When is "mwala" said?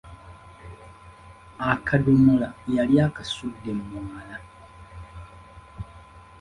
4.05-4.37